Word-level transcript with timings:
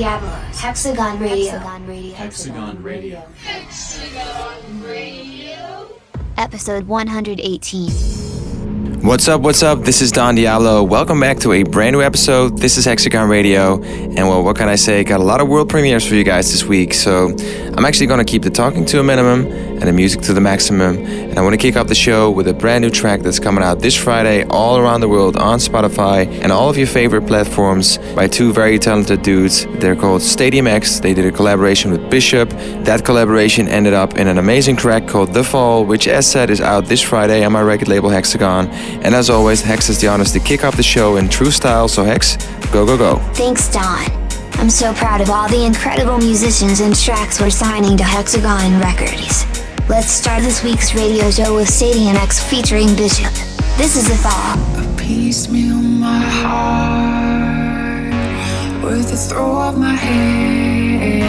Don 0.00 0.18
Diablo, 0.18 0.30
Hexagon 0.56 1.20
Radio. 1.20 1.58
Hexagon 2.14 2.82
Radio. 2.82 3.22
Episode 6.38 6.86
118. 6.86 7.90
What's 9.02 9.28
up, 9.28 9.42
what's 9.42 9.62
up? 9.62 9.80
This 9.80 10.00
is 10.00 10.10
Don 10.10 10.36
Diablo. 10.36 10.82
Welcome 10.82 11.20
back 11.20 11.38
to 11.40 11.52
a 11.52 11.64
brand 11.64 11.92
new 11.92 12.00
episode. 12.00 12.56
This 12.56 12.78
is 12.78 12.86
Hexagon 12.86 13.28
Radio. 13.28 13.82
And 13.82 14.16
well, 14.16 14.42
what 14.42 14.56
can 14.56 14.70
I 14.70 14.76
say? 14.76 15.04
Got 15.04 15.20
a 15.20 15.24
lot 15.24 15.42
of 15.42 15.48
world 15.48 15.68
premieres 15.68 16.08
for 16.08 16.14
you 16.14 16.24
guys 16.24 16.50
this 16.50 16.64
week. 16.64 16.94
So 16.94 17.36
I'm 17.76 17.84
actually 17.84 18.06
going 18.06 18.24
to 18.24 18.30
keep 18.30 18.42
the 18.42 18.48
talking 18.48 18.86
to 18.86 19.00
a 19.00 19.02
minimum 19.02 19.69
and 19.80 19.88
the 19.88 19.92
music 19.92 20.20
to 20.22 20.34
the 20.34 20.40
maximum. 20.40 20.96
And 20.98 21.38
I 21.38 21.42
want 21.42 21.54
to 21.54 21.58
kick 21.58 21.76
off 21.76 21.86
the 21.86 21.94
show 21.94 22.30
with 22.30 22.46
a 22.48 22.52
brand 22.52 22.82
new 22.82 22.90
track 22.90 23.20
that's 23.20 23.38
coming 23.38 23.64
out 23.64 23.80
this 23.80 23.96
Friday 23.96 24.44
all 24.44 24.76
around 24.76 25.00
the 25.00 25.08
world 25.08 25.36
on 25.36 25.58
Spotify 25.58 26.26
and 26.42 26.52
all 26.52 26.68
of 26.68 26.76
your 26.76 26.86
favorite 26.86 27.26
platforms 27.26 27.98
by 28.14 28.28
two 28.28 28.52
very 28.52 28.78
talented 28.78 29.22
dudes. 29.22 29.66
They're 29.80 29.96
called 29.96 30.22
Stadium 30.22 30.66
X. 30.66 31.00
They 31.00 31.14
did 31.14 31.24
a 31.24 31.32
collaboration 31.32 31.90
with 31.90 32.10
Bishop. 32.10 32.50
That 32.84 33.04
collaboration 33.04 33.68
ended 33.68 33.94
up 33.94 34.18
in 34.18 34.28
an 34.28 34.38
amazing 34.38 34.76
track 34.76 35.08
called 35.08 35.32
The 35.32 35.42
Fall, 35.42 35.84
which, 35.84 36.06
as 36.08 36.30
said, 36.30 36.50
is 36.50 36.60
out 36.60 36.84
this 36.84 37.00
Friday 37.00 37.42
on 37.44 37.52
my 37.52 37.62
record 37.62 37.88
label 37.88 38.10
Hexagon. 38.10 38.68
And 38.68 39.14
as 39.14 39.30
always, 39.30 39.62
Hex 39.62 39.88
is 39.88 40.00
the 40.00 40.08
honors 40.08 40.32
to 40.32 40.40
kick 40.40 40.62
off 40.64 40.76
the 40.76 40.82
show 40.82 41.16
in 41.16 41.28
true 41.28 41.50
style. 41.50 41.88
So, 41.88 42.04
Hex, 42.04 42.36
go, 42.70 42.84
go, 42.84 42.98
go. 42.98 43.16
Thanks, 43.34 43.72
Don. 43.72 44.20
I'm 44.60 44.68
so 44.68 44.92
proud 44.92 45.22
of 45.22 45.30
all 45.30 45.48
the 45.48 45.64
incredible 45.64 46.18
musicians 46.18 46.80
and 46.80 46.94
tracks 46.94 47.40
we're 47.40 47.48
signing 47.48 47.96
to 47.96 48.04
Hexagon 48.04 48.78
Records. 48.78 49.46
Let's 49.88 50.10
start 50.10 50.42
this 50.42 50.62
week's 50.62 50.94
radio 50.94 51.30
show 51.30 51.54
with 51.56 51.68
Stadium 51.68 52.16
X 52.16 52.38
featuring 52.42 52.94
Bishop. 52.96 53.32
This 53.76 53.96
is 53.96 54.08
The 54.08 54.16
Fall. 54.16 54.58
A 54.78 54.84
piecemeal 54.96 55.76
my 55.76 56.20
heart 56.20 58.12
with 58.84 59.10
the 59.10 59.16
throw 59.16 59.60
of 59.60 59.78
my 59.78 59.94
hand. 59.94 61.28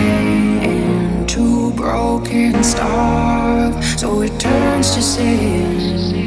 Two 1.27 1.71
broken 1.73 2.63
stars, 2.63 3.99
so 3.99 4.21
it 4.21 4.39
turns 4.39 4.93
to 4.95 5.01
sin. 5.01 6.20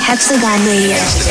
Hexagon 0.00 0.64
Radio. 0.64 1.25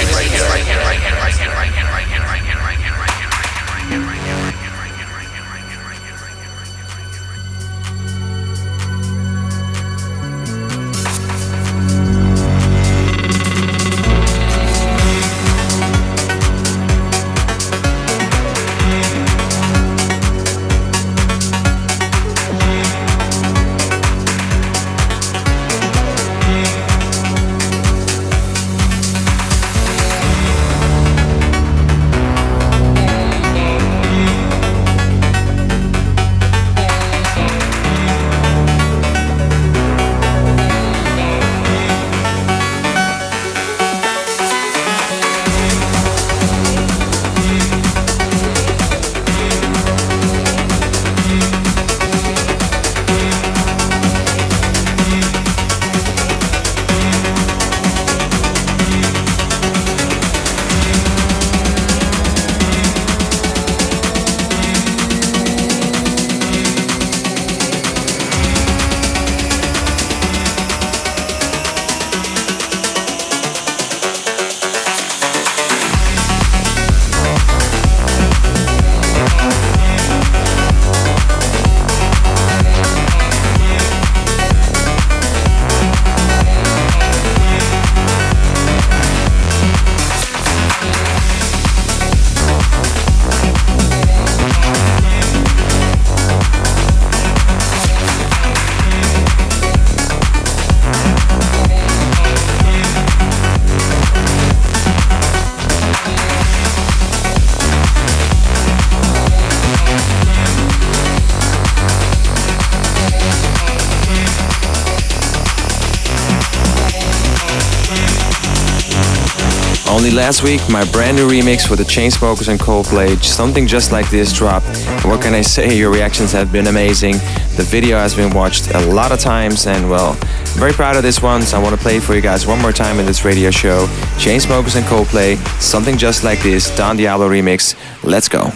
Last 120.25 120.41
week, 120.41 120.62
my 120.72 120.84
brand 120.91 121.15
new 121.15 121.29
remix 121.29 121.67
for 121.67 121.75
the 121.75 121.84
Chainsmokers 121.84 122.48
and 122.48 122.60
Coldplay, 122.60 123.24
something 123.24 123.67
just 123.67 123.91
like 123.91 124.10
this 124.10 124.34
dropped. 124.34 124.65
what 125.05 125.22
can 125.22 125.36
I 125.36 125.41
say? 125.41 125.77
Your 125.77 125.91
reactions 125.91 126.32
have 126.32 126.51
been 126.51 126.65
amazing. 126.65 127.17
The 127.58 127.65
video 127.70 127.98
has 127.98 128.15
been 128.15 128.34
watched 128.34 128.72
a 128.72 128.79
lot 128.88 129.12
of 129.12 129.20
times, 129.20 129.67
and 129.67 129.88
well, 129.88 130.17
I'm 130.20 130.60
very 130.60 130.74
proud 130.74 130.96
of 130.96 131.03
this 131.03 131.22
one, 131.22 131.44
so 131.44 131.60
I 131.60 131.62
want 131.62 131.75
to 131.75 131.82
play 131.82 132.00
for 132.00 132.15
you 132.15 132.22
guys 132.22 132.48
one 132.48 132.60
more 132.60 132.72
time 132.72 133.00
in 133.00 133.05
this 133.05 133.24
radio 133.24 133.51
show. 133.51 133.86
Chainsmokers 134.17 134.75
and 134.75 134.86
Coldplay, 134.88 135.38
something 135.62 135.96
just 135.96 136.24
like 136.24 136.39
this, 136.39 136.75
Don 136.75 136.98
Diablo 136.98 137.29
remix. 137.29 137.75
Let's 138.03 138.27
go. 138.27 138.51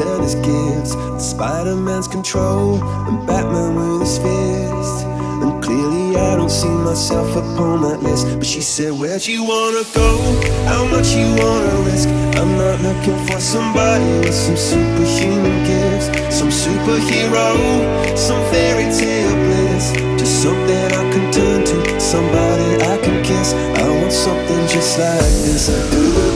And 0.00 0.22
his 0.22 0.34
gifts, 0.36 0.94
and 0.94 1.20
Spider-Man's 1.20 2.08
control, 2.08 2.82
and 3.08 3.26
Batman 3.26 3.74
with 3.74 4.00
his 4.00 4.18
fist. 4.18 5.06
And 5.42 5.62
clearly 5.62 6.16
I 6.16 6.36
don't 6.36 6.50
see 6.50 6.68
myself 6.68 7.30
upon 7.36 7.82
that 7.82 8.02
list. 8.02 8.26
But 8.38 8.46
she 8.46 8.60
said, 8.60 8.92
Where'd 8.92 9.26
you 9.26 9.44
wanna 9.44 9.84
go? 9.94 10.10
How 10.66 10.84
much 10.86 11.14
you 11.14 11.28
wanna 11.36 11.76
risk? 11.88 12.08
I'm 12.40 12.52
not 12.56 12.80
looking 12.80 13.18
for 13.26 13.40
somebody 13.40 14.10
with 14.20 14.34
some 14.34 14.56
superhuman 14.56 15.64
gifts, 15.64 16.06
some 16.34 16.48
superhero, 16.48 17.48
some 18.16 18.42
fairy 18.50 18.88
tale 18.92 19.34
bliss, 19.44 19.92
just 20.18 20.42
something 20.42 20.86
I 21.00 21.04
can 21.12 21.32
turn 21.32 21.64
to, 21.64 22.00
somebody 22.00 22.68
I 22.92 22.96
can 23.04 23.22
kiss. 23.22 23.52
I 23.52 23.88
want 24.00 24.12
something 24.12 24.62
just 24.68 24.98
like 24.98 25.32
this. 25.44 25.68
Do 25.68 26.00
do 26.12 26.35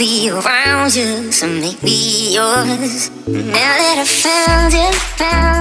be 0.00 0.30
around 0.30 0.96
you, 0.96 1.30
so 1.30 1.46
make 1.46 1.82
me 1.82 2.32
yours. 2.32 3.10
Now 3.28 3.52
that 3.52 3.98
I 3.98 4.06
found 4.06 4.72
you, 4.72 4.90
found 5.20 5.59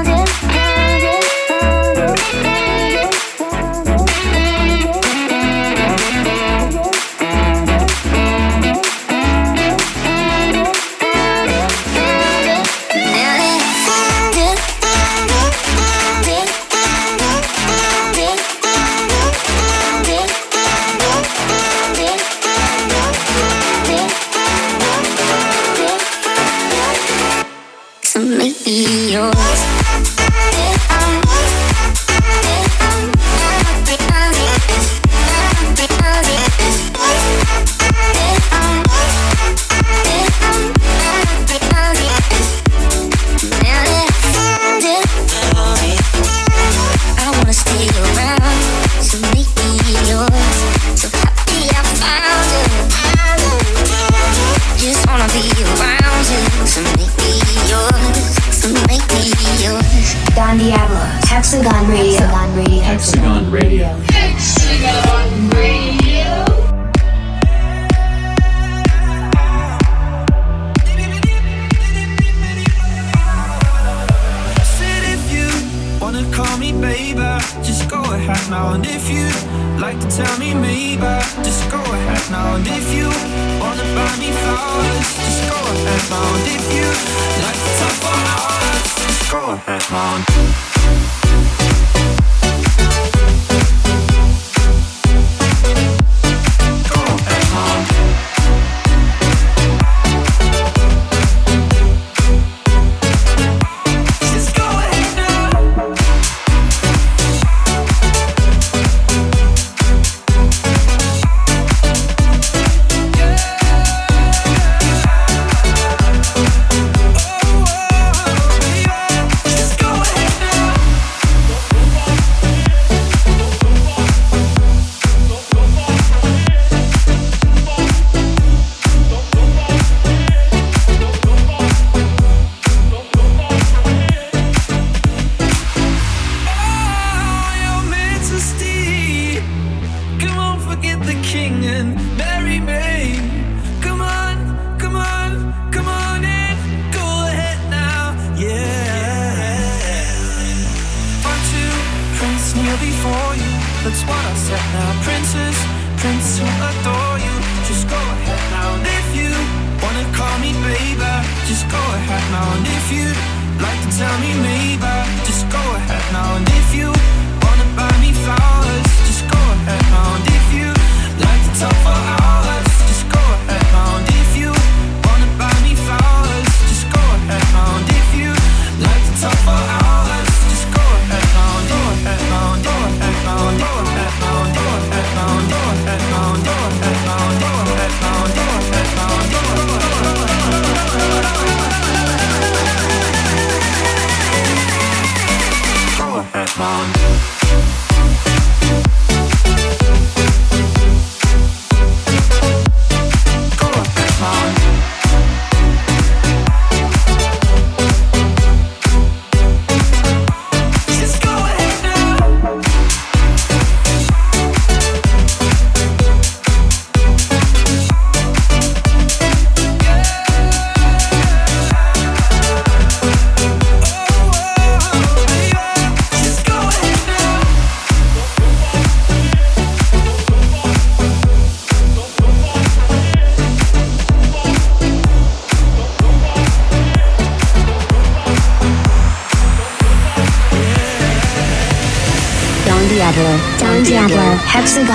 if 162.42 162.92
you'd 162.92 163.62
like 163.62 163.80
to 163.84 163.98
tell 163.98 164.18
me 164.20 164.34
maybe 164.42 164.59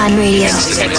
On 0.04 0.18
Radio. 0.18 0.93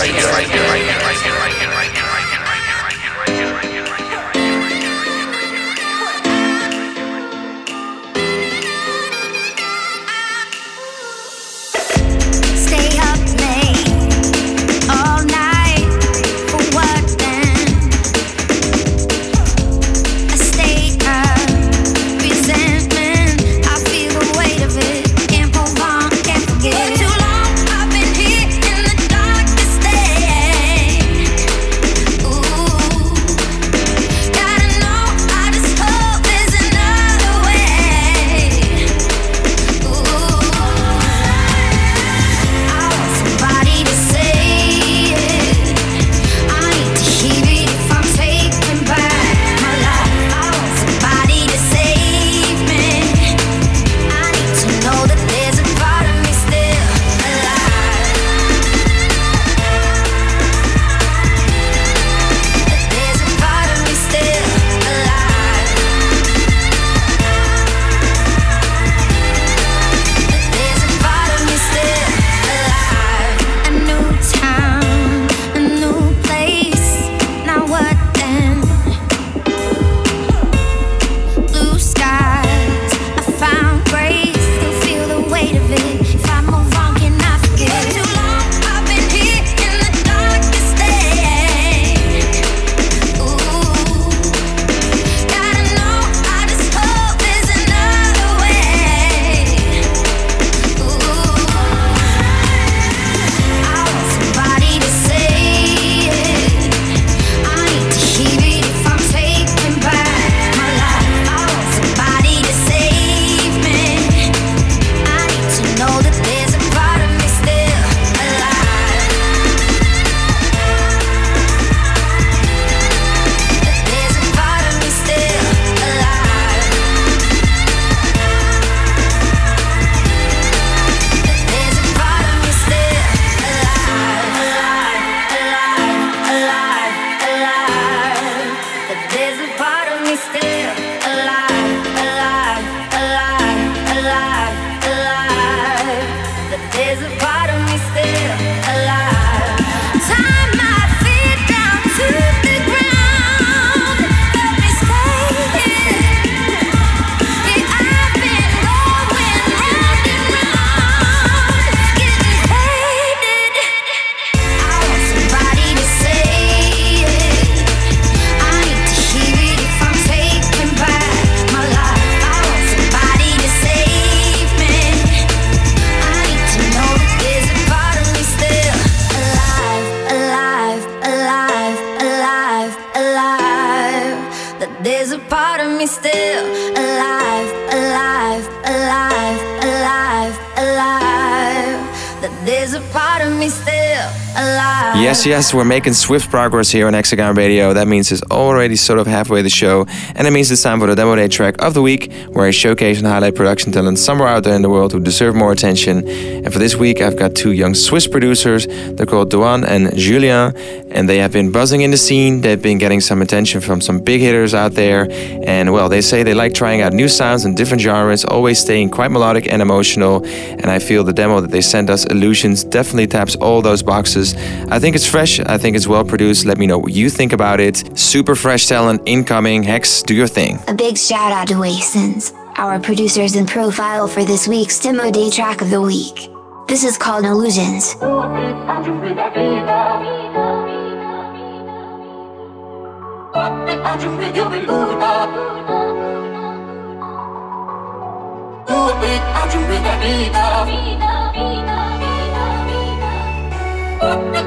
Yes, 195.16 195.26
yes, 195.26 195.54
we're 195.54 195.64
making 195.64 195.94
swift 195.94 196.30
progress 196.30 196.70
here 196.70 196.88
on 196.88 196.94
Hexagon 196.94 197.36
Radio. 197.36 197.74
That 197.74 197.88
means 197.88 198.12
it's 198.12 198.22
already 198.24 198.76
sort 198.76 199.00
of 199.00 199.08
halfway 199.08 199.42
the 199.42 199.50
show, 199.50 199.86
and 200.14 200.28
it 200.28 200.32
means 200.32 200.52
it's 200.52 200.62
time 200.62 200.82
for 200.82 200.88
the 200.88 200.96
demo 200.96 201.16
day 201.16 201.30
track 201.30 201.56
of 201.60 201.74
the 201.74 201.82
week, 201.82 202.12
where 202.32 202.46
I 202.46 202.52
showcase 202.52 202.98
and 202.98 203.08
highlight 203.08 203.34
production 203.34 203.72
talent 203.72 203.98
somewhere 203.98 204.28
out 204.28 204.44
there 204.44 204.56
in 204.56 204.62
the 204.62 204.70
world 204.70 204.92
who 204.92 205.00
deserve 205.00 205.34
more 205.34 205.54
attention. 205.54 206.06
And 206.06 206.52
for 206.52 206.60
this 206.60 206.76
week, 206.76 207.00
I've 207.00 207.18
got 207.18 207.34
two 207.34 207.54
young 207.54 207.76
Swiss 207.76 208.08
producers. 208.08 208.68
They're 208.68 209.06
called 209.06 209.32
Duan 209.32 209.66
and 209.66 209.96
Julien, 209.98 210.54
and 210.92 211.08
they 211.08 211.20
have 211.20 211.32
been 211.32 211.50
buzzing 211.50 211.80
in 211.80 211.92
the 211.92 211.98
scene. 211.98 212.42
They've 212.42 212.62
been 212.62 212.78
getting 212.78 213.00
some 213.00 213.22
attention 213.22 213.62
from 213.62 213.80
some 213.80 214.00
big 214.00 214.20
hitters 214.20 214.54
out 214.54 214.74
there, 214.74 215.08
and 215.10 215.72
well, 215.72 215.88
they 215.88 216.02
say 216.02 216.24
they 216.24 216.34
like 216.34 216.54
trying 216.54 216.82
out 216.82 216.92
new 216.92 217.08
sounds 217.08 217.46
and 217.46 217.56
different 217.56 217.82
genres, 217.82 218.26
always 218.26 218.60
staying 218.60 218.90
quite 218.90 219.12
melodic 219.12 219.50
and 219.50 219.62
emotional. 219.62 220.26
And 220.26 220.66
I 220.66 220.80
feel 220.80 221.06
the 221.06 221.14
demo 221.14 221.40
that 221.40 221.52
they 221.52 221.62
sent 221.62 221.90
us, 221.90 222.04
Illusions, 222.04 222.66
definitely 222.66 223.08
taps 223.08 223.38
all 223.38 223.62
those 223.62 223.82
boxes. 223.82 224.36
I 224.70 224.78
think 224.78 224.94
it's 224.98 225.05
fresh. 225.08 225.40
I 225.40 225.58
think 225.58 225.76
it's 225.76 225.88
well 225.88 226.04
produced. 226.04 226.46
Let 226.46 226.58
me 226.58 226.68
know 226.68 226.78
what 226.78 226.94
you 226.94 227.10
think 227.10 227.34
about 227.34 227.60
it. 227.60 227.98
Super 227.98 228.36
fresh 228.36 228.68
talent 228.68 229.02
incoming. 229.06 229.64
Hex, 229.64 230.04
do 230.04 230.14
your 230.14 230.28
thing. 230.28 230.60
A 230.68 230.74
big 230.74 230.98
shout 230.98 231.32
out 231.32 231.48
to 231.50 231.60
Wasons, 231.60 232.34
our 232.58 232.80
producers 232.80 233.36
in 233.36 233.46
profile 233.46 234.08
for 234.08 234.24
this 234.24 234.48
week's 234.48 234.80
demo 234.80 235.12
day 235.12 235.30
track 235.30 235.62
of 235.62 235.70
the 235.70 235.82
week. 235.82 236.30
This 236.68 236.84
is 236.84 236.98
called 236.98 237.26
Illusions. 237.26 237.96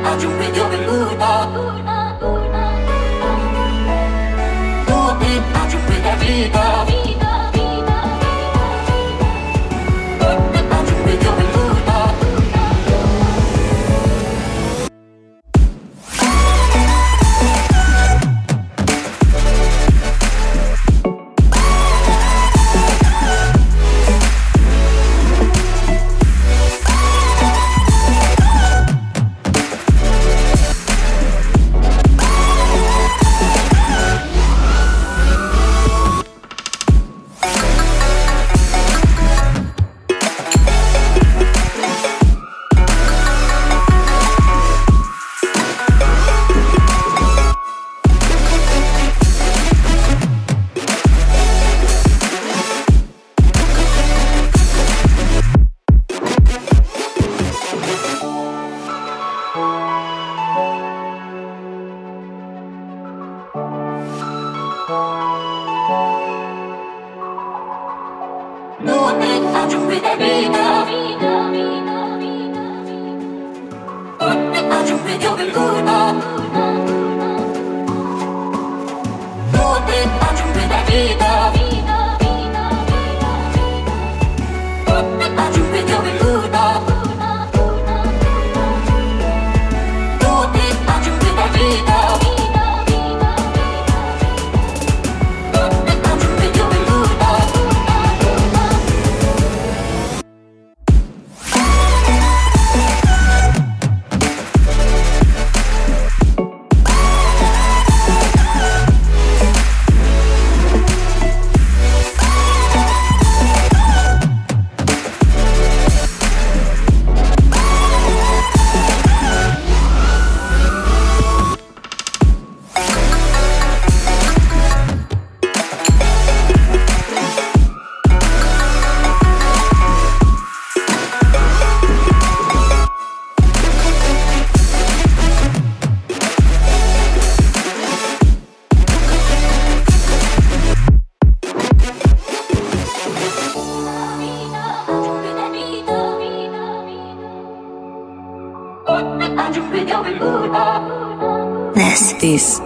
This 0.01 1.98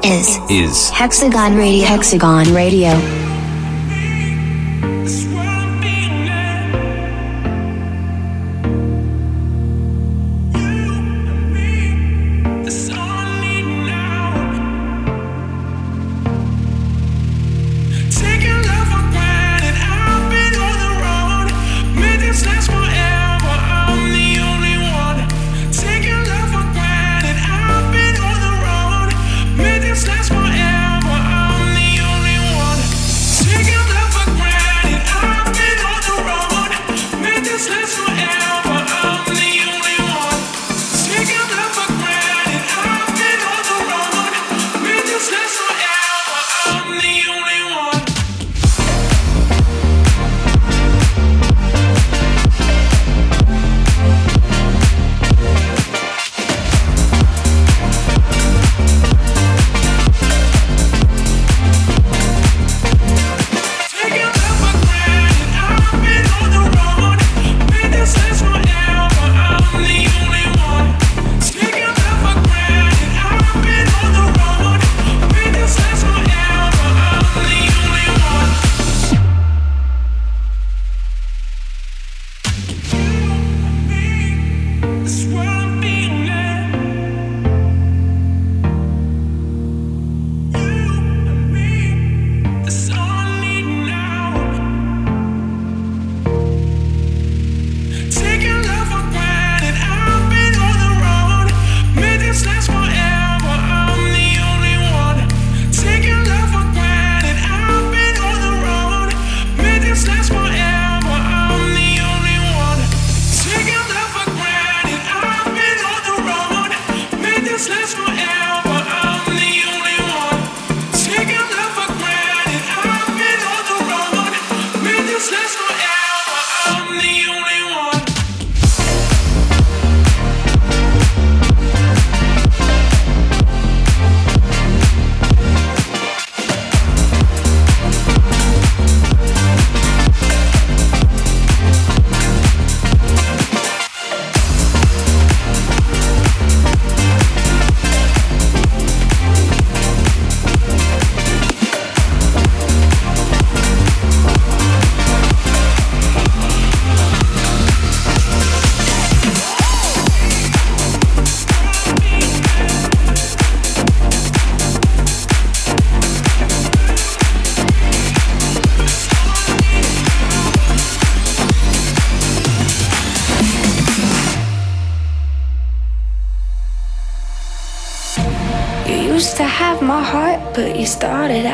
is 0.04 0.38
Is 0.50 0.90
Hexagon 0.90 1.54
Radio. 1.56 1.86
Hexagon 1.86 2.52
Radio. 2.52 3.21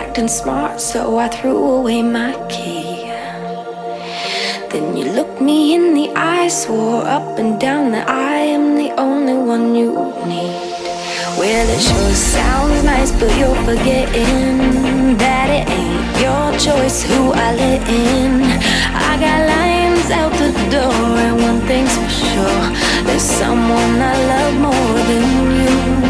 Acting 0.09 0.29
smart, 0.29 0.81
so 0.81 1.19
I 1.19 1.29
threw 1.29 1.59
away 1.79 2.01
my 2.03 2.33
key. 2.49 3.05
Then 4.71 4.97
you 4.97 5.05
looked 5.13 5.41
me 5.41 5.75
in 5.75 5.93
the 5.93 6.09
eye, 6.17 6.49
swore 6.49 7.03
up 7.05 7.39
and 7.39 7.61
down 7.61 7.93
that 7.93 8.09
I 8.09 8.37
am 8.57 8.77
the 8.77 8.91
only 8.99 9.35
one 9.35 9.75
you 9.75 9.93
need. 10.33 10.57
Well, 11.39 11.67
it 11.77 11.83
sure 11.89 12.15
sounds 12.15 12.83
nice, 12.85 13.13
but 13.21 13.31
you're 13.39 13.63
forgetting 13.69 15.19
that 15.25 15.49
it 15.59 15.67
ain't 15.79 16.09
your 16.25 16.47
choice 16.67 17.03
who 17.03 17.33
I 17.33 17.49
let 17.63 17.83
in. 17.89 18.33
I 19.09 19.13
got 19.25 19.39
lions 19.55 20.09
out 20.21 20.33
the 20.45 20.53
door, 20.75 21.05
and 21.27 21.37
one 21.49 21.61
thing's 21.69 21.95
for 22.01 22.13
sure 22.33 22.65
there's 23.07 23.29
someone 23.43 23.95
I 24.13 24.15
love 24.33 24.55
more 24.67 24.99
than 25.09 26.03
you. 26.03 26.08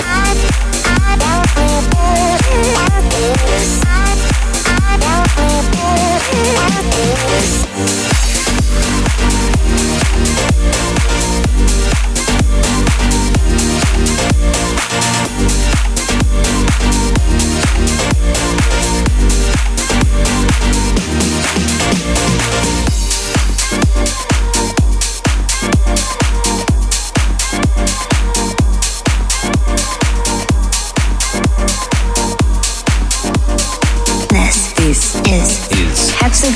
This 0.00 0.49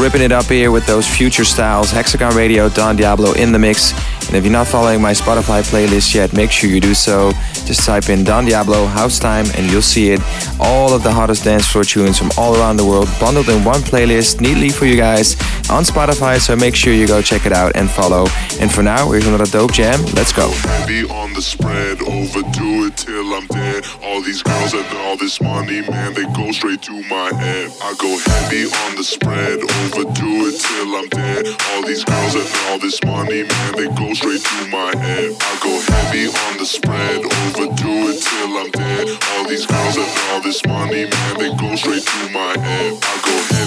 Ripping 0.00 0.22
it 0.22 0.32
up 0.32 0.46
here 0.46 0.70
with 0.70 0.86
those 0.86 1.06
future 1.06 1.44
styles. 1.44 1.90
Hexagon 1.90 2.34
Radio, 2.34 2.70
Don 2.70 2.96
Diablo 2.96 3.32
in 3.34 3.52
the 3.52 3.58
mix. 3.58 3.92
And 4.28 4.36
if 4.36 4.44
you're 4.44 4.52
not 4.52 4.66
following 4.66 5.02
my 5.02 5.12
Spotify 5.12 5.62
playlist 5.62 6.14
yet, 6.14 6.32
make 6.32 6.50
sure 6.50 6.70
you 6.70 6.80
do 6.80 6.94
so. 6.94 7.32
Just 7.66 7.84
type 7.84 8.08
in 8.08 8.24
Don 8.24 8.46
Diablo 8.46 8.86
House 8.86 9.18
Time 9.18 9.44
and 9.56 9.70
you'll 9.70 9.82
see 9.82 10.10
it. 10.10 10.20
All 10.58 10.94
of 10.94 11.02
the 11.02 11.12
hottest 11.12 11.44
dance 11.44 11.66
floor 11.66 11.84
tunes 11.84 12.18
from 12.18 12.30
all 12.38 12.56
around 12.56 12.78
the 12.78 12.84
world 12.86 13.08
bundled 13.20 13.48
in 13.50 13.62
one 13.62 13.80
playlist 13.80 14.40
neatly 14.40 14.70
for 14.70 14.86
you 14.86 14.96
guys 14.96 15.34
on 15.68 15.84
Spotify. 15.84 16.40
So 16.40 16.56
make 16.56 16.74
sure 16.74 16.94
you 16.94 17.06
go 17.06 17.20
check 17.20 17.44
it 17.44 17.52
out 17.52 17.76
and 17.76 17.90
follow. 17.90 18.26
And 18.60 18.70
for 18.70 18.82
now, 18.82 19.10
here's 19.10 19.26
another 19.26 19.46
dope 19.46 19.72
jam. 19.72 20.04
Let's 20.12 20.34
go. 20.34 20.50
Heavy 20.50 21.08
on 21.08 21.32
the 21.32 21.40
spread, 21.40 22.02
overdo 22.02 22.84
it 22.84 22.96
till 22.98 23.32
I'm 23.32 23.46
dead. 23.46 23.86
All 24.04 24.20
these 24.20 24.42
girls 24.42 24.74
and 24.74 24.84
all 24.98 25.16
this 25.16 25.40
money, 25.40 25.80
man, 25.88 26.12
they 26.12 26.24
go 26.36 26.52
straight 26.52 26.82
to 26.82 26.92
my 27.08 27.32
head. 27.40 27.72
I 27.80 27.94
go 27.96 28.18
heavy 28.20 28.68
on 28.68 28.96
the 28.96 29.04
spread, 29.04 29.60
overdo 29.64 30.52
it 30.52 30.60
till 30.60 30.92
I'm 30.94 31.08
dead. 31.08 31.46
All 31.72 31.86
these 31.86 32.04
girls 32.04 32.34
and 32.34 32.48
all 32.68 32.78
this 32.78 33.02
money, 33.02 33.44
man, 33.44 33.72
they 33.76 33.88
go 33.96 34.12
straight 34.12 34.44
to 34.44 34.66
my 34.68 34.92
head. 34.92 35.32
I 35.40 35.52
go 35.64 35.72
heavy 35.80 36.26
on 36.28 36.58
the 36.58 36.66
spread, 36.66 37.24
overdo 37.24 38.12
it 38.12 38.20
till 38.20 38.52
I'm 38.60 38.70
dead. 38.72 39.08
All 39.32 39.48
these 39.48 39.64
girls 39.64 39.96
and 39.96 40.12
all 40.32 40.42
this 40.42 40.60
money, 40.66 41.08
man, 41.08 41.38
they 41.38 41.48
go 41.56 41.74
straight 41.76 42.04
to 42.04 42.28
my 42.28 42.60
head. 42.60 42.92
I 42.92 43.14
go 43.24 43.59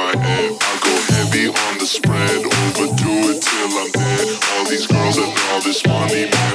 my 0.00 0.16
head. 0.16 0.56
I 0.60 0.72
go 0.80 0.94
heavy 1.12 1.46
on 1.48 1.72
the 1.78 1.86
spread, 1.86 2.40
overdo 2.64 3.12
it 3.30 3.38
till 3.44 3.72
I'm 3.80 3.90
dead. 3.92 4.26
All 4.52 4.64
these 4.64 4.86
girls 4.86 5.16
and 5.18 5.32
all 5.50 5.60
this 5.60 5.84
money, 5.86 6.24
man, 6.32 6.54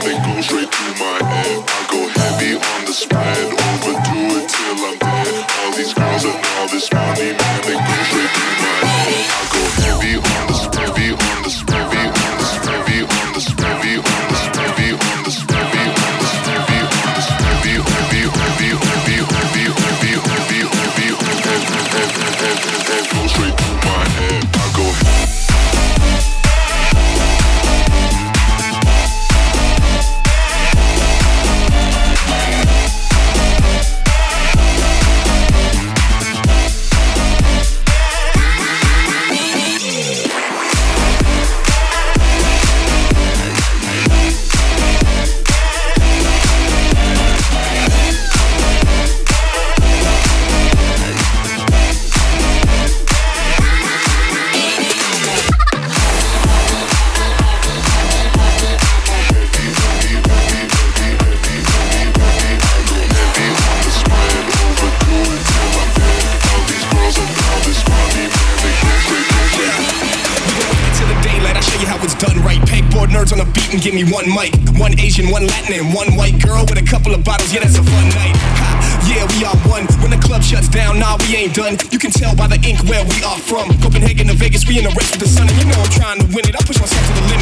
Asian, 75.16 75.32
one 75.32 75.48
Latin, 75.48 75.80
and 75.80 75.94
one 75.94 76.12
white 76.18 76.36
girl 76.44 76.66
with 76.68 76.78
a 76.78 76.84
couple 76.84 77.14
of 77.16 77.24
bottles. 77.24 77.54
Yeah, 77.54 77.62
that's 77.62 77.80
a 77.80 77.84
fun 77.84 78.08
night. 78.20 78.36
Ha, 78.60 78.68
yeah, 79.08 79.24
we 79.32 79.48
are 79.48 79.56
one. 79.72 79.88
When 80.04 80.12
the 80.12 80.20
club 80.20 80.44
shuts 80.44 80.68
down, 80.68 81.00
nah, 81.00 81.16
we 81.24 81.36
ain't 81.36 81.56
done. 81.56 81.78
You 81.90 82.00
can 82.00 82.12
tell 82.12 82.36
by 82.36 82.48
the 82.48 82.60
ink 82.68 82.84
where 82.84 83.00
we 83.06 83.24
are 83.24 83.40
from. 83.40 83.72
Copenhagen 83.80 84.28
to 84.28 84.34
Vegas, 84.36 84.68
we 84.68 84.78
in 84.78 84.84
the 84.84 84.92
race 84.92 85.12
with 85.12 85.24
the 85.24 85.32
sun, 85.32 85.48
and 85.48 85.56
you 85.56 85.72
know 85.72 85.80
I'm 85.80 85.92
trying 85.96 86.20
to 86.20 86.28
win 86.36 86.44
it. 86.44 86.56
I 86.56 86.60
push 86.68 86.80
myself 86.84 87.00
to 87.08 87.14
the 87.16 87.22
limit. 87.32 87.35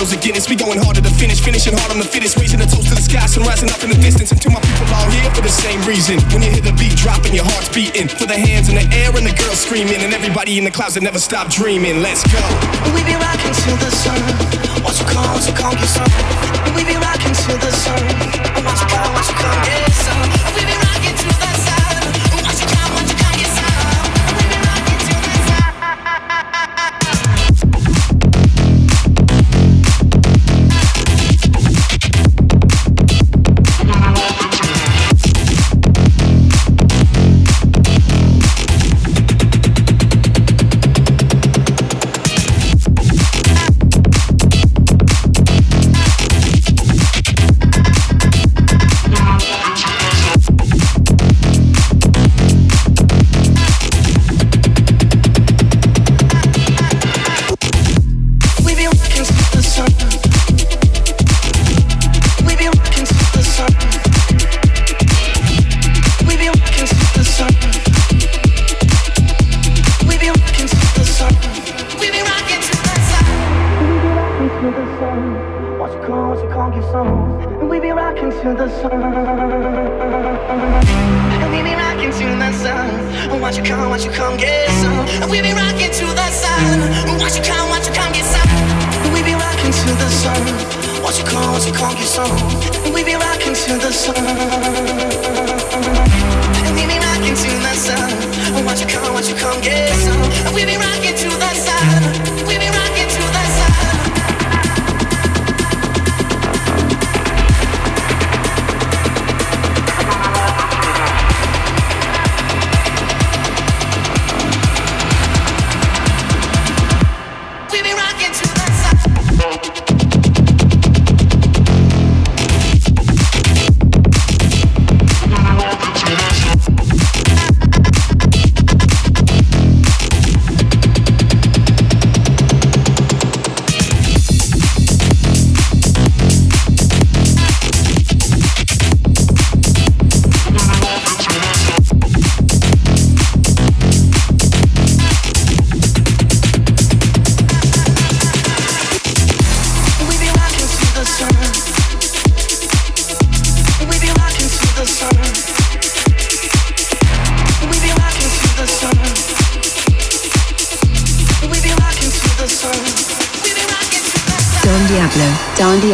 Bottles 0.00 0.16
of 0.16 0.24
Guinness. 0.24 0.48
We 0.48 0.56
going 0.56 0.80
harder 0.80 1.04
to 1.04 1.12
finish, 1.20 1.44
finishing 1.44 1.76
hard 1.76 1.92
on 1.92 1.98
the 2.00 2.08
fittest, 2.08 2.40
raising 2.40 2.60
a 2.60 2.64
toast 2.64 2.88
to 2.88 2.94
the 2.96 3.04
sky, 3.04 3.26
sun 3.28 3.44
rising 3.44 3.68
up 3.68 3.84
in 3.84 3.92
the 3.92 4.00
distance. 4.00 4.32
And 4.32 4.40
to 4.40 4.48
my 4.48 4.60
people 4.64 4.88
all 4.96 5.10
here 5.12 5.28
for 5.36 5.44
the 5.44 5.52
same 5.52 5.76
reason. 5.84 6.16
When 6.32 6.40
you 6.40 6.48
hear 6.56 6.64
the 6.64 6.72
beat 6.80 6.96
dropping, 6.96 7.36
your 7.36 7.44
heart's 7.44 7.68
beating. 7.68 8.08
For 8.08 8.24
the 8.24 8.38
hands 8.40 8.72
in 8.72 8.80
the 8.80 8.88
air 8.96 9.12
and 9.12 9.28
the 9.28 9.36
girls 9.36 9.60
screaming, 9.60 10.00
and 10.00 10.16
everybody 10.16 10.56
in 10.56 10.64
the 10.64 10.72
clouds 10.72 10.96
that 10.96 11.04
never 11.04 11.20
stop 11.20 11.52
dreaming. 11.52 12.00
Let's 12.00 12.24
go. 12.32 12.40
We 12.96 13.04
be 13.04 13.12
rocking 13.12 13.52
to 13.52 13.72
the 13.76 13.92
sun. 13.92 14.16
What 14.80 14.96
you 14.96 15.04
call, 15.04 15.36
you 15.36 15.52
call, 15.52 15.76
get 15.76 15.92
some. 15.92 16.08
We 16.72 16.80
be 16.88 16.96
rocking 16.96 17.36
to 17.36 17.52
the 17.60 17.69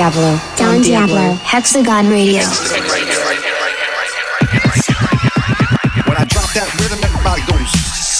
Diablo. 0.06 0.38
Don 0.54 0.82
Diablo. 0.82 1.34
Hexagon 1.42 2.06
Radio. 2.08 2.38
When 6.06 6.14
I 6.14 6.24
drop 6.30 6.46
that 6.54 6.70
rhythm, 6.78 7.02
everybody 7.02 7.42
goes. 7.50 7.66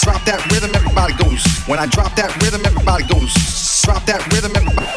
Drop 0.03 0.19
that 0.25 0.43
rhythm, 0.51 0.75
everybody 0.75 1.13
goes. 1.15 1.47
When 1.63 1.79
I 1.79 1.85
drop 1.85 2.13
that 2.15 2.35
rhythm, 2.43 2.59
everybody 2.65 3.05
goes. 3.07 3.31
Drop 3.87 4.03
that 4.03 4.19
rhythm, 4.33 4.51
everybody. 4.51 4.91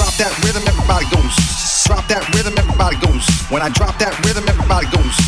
Drop 0.00 0.14
that 0.16 0.32
rhythm, 0.40 0.64
everybody 0.64 1.04
goes. 1.12 1.36
Drop 1.84 2.08
that 2.08 2.24
rhythm, 2.32 2.56
everybody 2.56 2.96
goes. 3.04 3.28
When 3.52 3.60
I 3.60 3.68
drop 3.68 3.98
that 3.98 4.16
rhythm, 4.24 4.48
everybody 4.48 4.86
goes. 4.88 5.27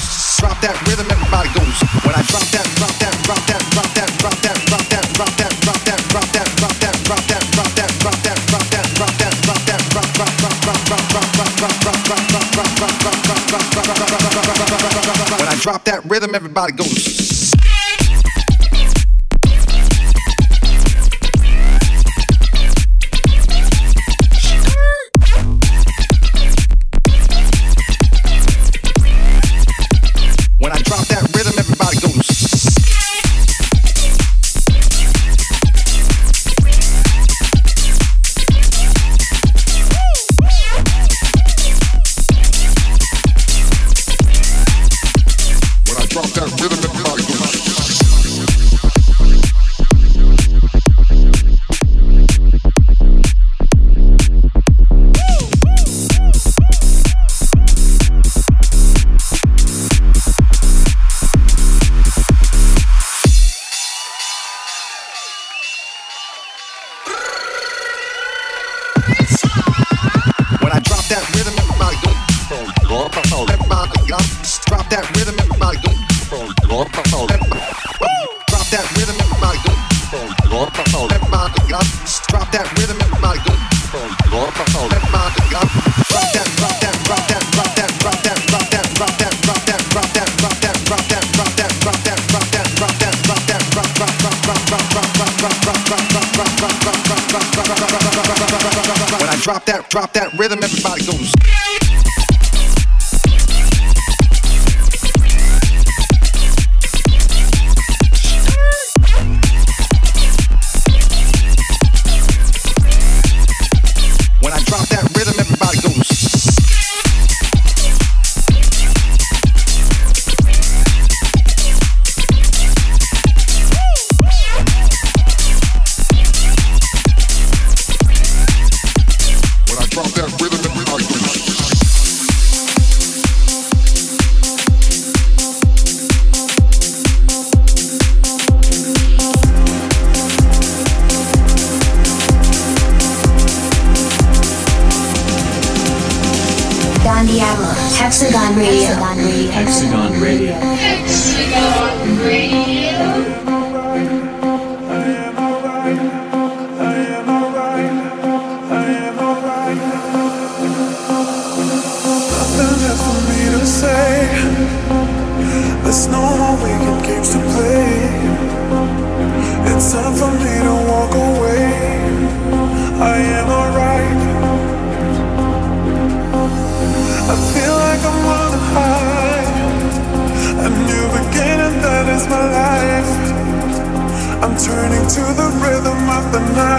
the 186.32 186.38
night. 186.54 186.69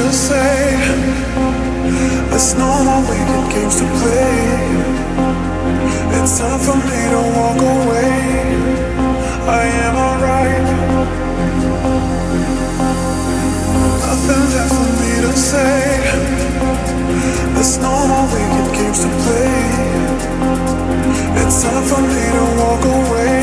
to 0.00 0.12
say. 0.12 0.60
There's 2.30 2.54
no 2.54 2.70
more 2.86 3.02
wicked 3.08 3.44
games 3.52 3.76
to 3.80 3.86
play. 4.00 4.40
It's 6.16 6.38
time 6.38 6.60
for 6.66 6.78
me 6.88 7.00
to 7.12 7.20
walk 7.36 7.60
away. 7.74 8.12
I 9.60 9.64
am 9.86 9.94
alright. 10.06 10.66
Nothing 14.04 14.44
left 14.54 14.72
for 14.78 14.90
me 15.00 15.12
to 15.26 15.32
say. 15.50 15.82
There's 17.54 17.76
no 17.86 17.94
more 18.10 18.26
wicked 18.32 18.68
games 18.76 19.00
to 19.04 19.10
play. 19.22 19.54
It's 21.40 21.56
time 21.62 21.84
for 21.90 22.02
me 22.14 22.24
to 22.36 22.44
walk 22.60 22.84
away. 22.98 23.38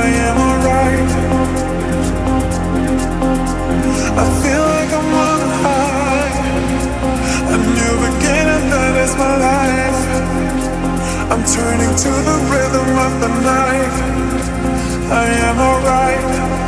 I 0.00 0.06
am 0.28 0.38
alright. 0.38 0.57
Is 9.08 9.16
my 9.16 9.36
life. 9.36 10.00
I'm 11.32 11.44
turning 11.44 11.94
to 12.04 12.10
the 12.28 12.36
rhythm 12.52 12.90
of 13.06 13.12
the 13.22 13.28
night. 13.52 13.92
I 15.10 15.26
am 15.48 15.58
alright. 15.58 16.58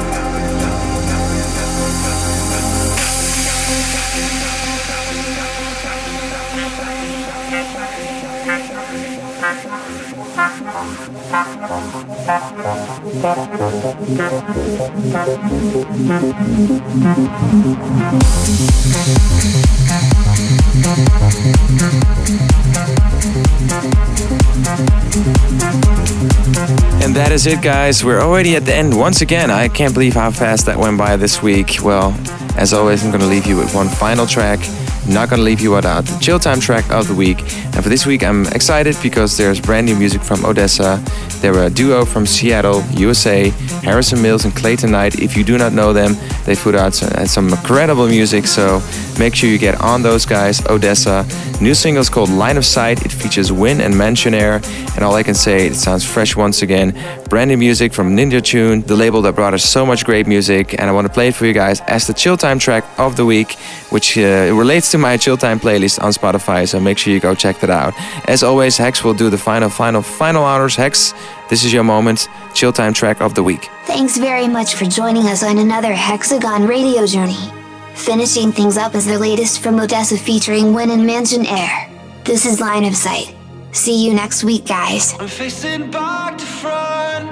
And 27.03 27.16
that 27.16 27.33
is 27.33 27.47
it, 27.47 27.61
guys. 27.61 28.05
We're 28.05 28.20
already 28.20 28.57
at 28.57 28.64
the 28.64 28.74
end 28.74 28.97
once 28.97 29.20
again. 29.20 29.51
I 29.51 29.68
can't 29.68 29.93
believe 29.93 30.14
how 30.14 30.31
fast 30.31 30.66
that 30.66 30.78
went 30.78 30.97
by 30.97 31.16
this 31.16 31.43
week. 31.43 31.78
Well, 31.83 32.16
as 32.57 32.72
always, 32.72 33.05
I'm 33.05 33.11
going 33.11 33.20
to 33.20 33.26
leave 33.26 33.47
you 33.47 33.57
with 33.57 33.74
one 33.74 33.89
final 33.89 34.26
track. 34.26 34.61
Not 35.09 35.28
going 35.28 35.39
to 35.39 35.45
leave 35.45 35.61
you 35.61 35.72
without 35.72 36.05
the 36.05 36.18
chill 36.20 36.39
time 36.39 36.61
track 36.61 36.89
of 36.91 37.09
the 37.09 37.14
week. 37.14 37.41
And 37.41 37.83
for 37.83 37.89
this 37.89 38.07
week, 38.07 38.22
I'm 38.22 38.47
excited 38.49 38.97
because 39.03 39.37
there's 39.37 39.61
brand 39.61 39.87
new 39.87 39.97
music 39.97 40.22
from 40.22 40.41
Odesza. 40.41 41.01
They 41.41 41.51
were 41.51 41.64
a 41.64 41.70
duo 41.70 42.05
from 42.05 42.26
Seattle, 42.26 42.83
USA, 42.93 43.49
Harrison 43.83 44.22
Mills 44.22 44.45
and 44.45 44.55
Clayton 44.55 44.91
Knight. 44.91 45.18
If 45.18 45.37
you 45.37 45.43
do 45.43 45.59
not 45.59 45.72
know 45.72 45.93
them, 45.93 46.14
they 46.45 46.55
put 46.55 46.74
out 46.74 47.03
uh, 47.03 47.26
some 47.26 47.49
incredible 47.49 48.07
music. 48.07 48.47
So 48.47 48.81
make 49.20 49.34
sure 49.34 49.50
you 49.50 49.58
get 49.58 49.78
on 49.82 50.02
those 50.02 50.24
guys, 50.24 50.62
Odesza. 50.62 51.26
New 51.60 51.74
single 51.74 52.00
is 52.00 52.08
called 52.08 52.30
Line 52.30 52.56
of 52.56 52.64
Sight. 52.64 53.04
It 53.04 53.12
features 53.12 53.52
WYNNE 53.52 53.82
and 53.82 53.92
Mansionair. 53.92 54.64
And 54.96 55.04
all 55.04 55.14
I 55.14 55.22
can 55.22 55.34
say, 55.34 55.66
it 55.66 55.74
sounds 55.74 56.04
fresh 56.06 56.34
once 56.34 56.62
again. 56.62 56.98
Brand 57.28 57.50
new 57.50 57.58
music 57.58 57.92
from 57.92 58.16
Ninja 58.16 58.42
Tune, 58.42 58.80
the 58.80 58.96
label 58.96 59.20
that 59.22 59.34
brought 59.34 59.52
us 59.52 59.62
so 59.62 59.84
much 59.84 60.06
great 60.06 60.26
music. 60.26 60.72
And 60.72 60.88
I 60.88 60.92
want 60.92 61.06
to 61.06 61.12
play 61.12 61.28
it 61.28 61.34
for 61.34 61.44
you 61.44 61.52
guys 61.52 61.82
as 61.82 62.06
the 62.06 62.14
chill 62.14 62.38
time 62.38 62.58
track 62.58 62.82
of 62.98 63.16
the 63.16 63.26
week, 63.26 63.58
which 63.90 64.16
uh, 64.16 64.22
relates 64.54 64.90
to 64.92 64.98
my 64.98 65.18
chill 65.18 65.36
time 65.36 65.60
playlist 65.60 66.02
on 66.02 66.12
Spotify. 66.12 66.66
So 66.66 66.80
make 66.80 66.96
sure 66.96 67.12
you 67.12 67.20
go 67.20 67.34
check 67.34 67.60
that 67.60 67.70
out. 67.70 67.92
As 68.26 68.42
always, 68.42 68.78
Hex 68.78 69.04
will 69.04 69.14
do 69.14 69.28
the 69.28 69.38
final, 69.38 69.68
final, 69.68 70.00
final 70.00 70.44
honors. 70.44 70.76
Hex, 70.76 71.12
this 71.50 71.62
is 71.62 71.74
your 71.74 71.84
moment. 71.84 72.26
Chill 72.54 72.72
time 72.72 72.94
track 72.94 73.20
of 73.20 73.34
the 73.34 73.42
week. 73.42 73.68
Thanks 73.84 74.16
very 74.16 74.48
much 74.48 74.76
for 74.76 74.86
joining 74.86 75.26
us 75.26 75.42
on 75.42 75.58
another 75.58 75.92
Hexagon 75.92 76.66
radio 76.66 77.04
journey. 77.04 77.59
Finishing 78.05 78.51
things 78.51 78.78
up 78.78 78.94
is 78.94 79.05
the 79.05 79.18
latest 79.18 79.61
from 79.62 79.76
Odesza 79.76 80.18
featuring 80.18 80.72
WYNNE 80.72 80.90
and 80.90 81.03
Mansionair. 81.03 82.24
This 82.24 82.46
is 82.46 82.59
Line 82.59 82.84
of 82.84 82.96
Sight. 82.96 83.36
See 83.72 84.05
you 84.05 84.14
next 84.14 84.42
week, 84.42 84.64
guys. 84.64 85.14
I'm 85.20 85.28
facing 85.28 85.90
back 85.90 86.38
to 86.38 86.44
front. 86.46 87.28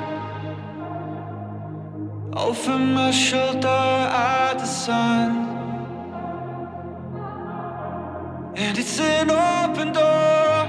Over 2.37 2.79
my 2.79 3.11
shoulder 3.11 3.66
at 3.66 4.59
the 4.59 4.66
sun. 4.66 5.47
And 8.55 8.79
it's 8.79 9.01
an 9.01 9.31
open 9.31 9.95
door. 9.95 10.69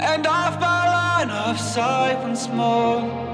And 0.00 0.26
off 0.26 0.60
my 0.60 0.86
line 0.98 1.30
of 1.30 1.58
sight 1.58 2.18
once 2.22 2.46
more. 2.48 3.33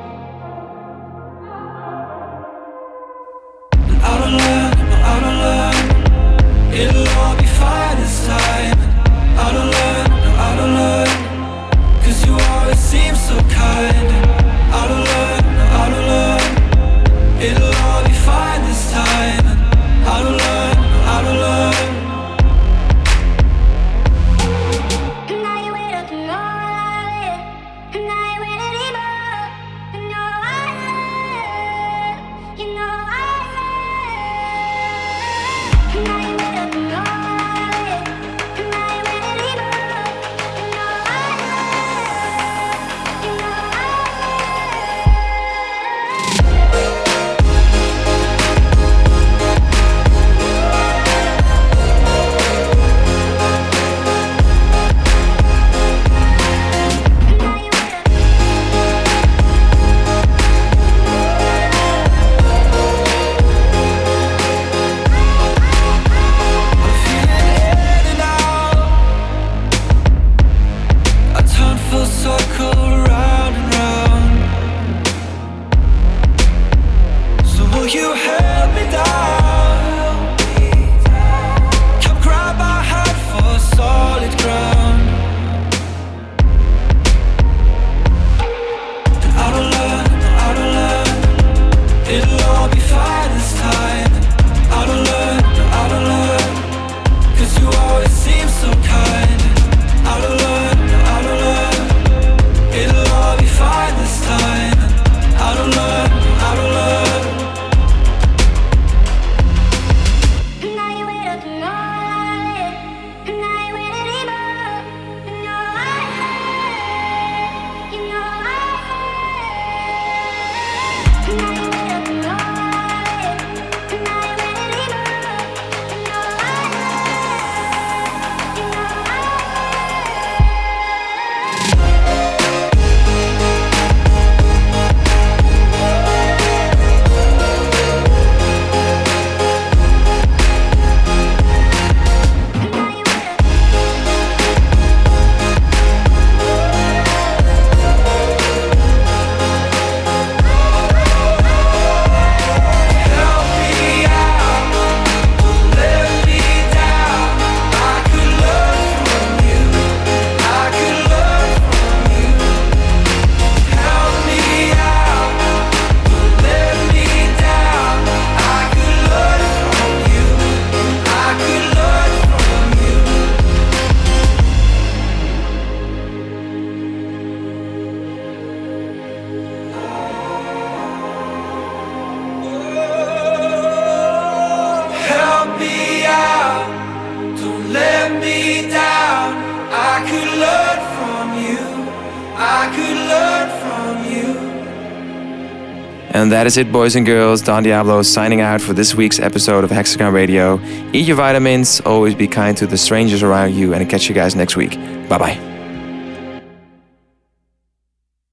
Is 196.51 196.57
it, 196.57 196.72
boys 196.72 196.96
and 196.96 197.07
girls. 197.07 197.42
Don 197.42 197.62
Diablo 197.62 198.03
signing 198.03 198.40
out 198.40 198.61
for 198.61 198.72
this 198.72 198.92
week's 198.92 199.20
episode 199.20 199.62
of 199.62 199.70
Hexagon 199.70 200.12
Radio. 200.12 200.61
Eat 200.92 201.07
your 201.07 201.16
vitamins, 201.16 201.80
always 201.82 202.16
be 202.16 202.26
kind 202.26 202.57
to 202.57 202.66
the 202.66 202.76
strangers 202.76 203.22
around 203.22 203.55
you, 203.55 203.72
and 203.72 203.88
catch 203.88 204.09
you 204.09 204.16
guys 204.16 204.34
next 204.34 204.57
week. 204.57 204.74
Bye 205.09 205.18
bye. 205.18 205.49